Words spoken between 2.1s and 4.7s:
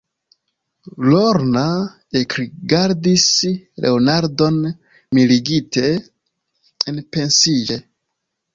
ekrigardis Leonardon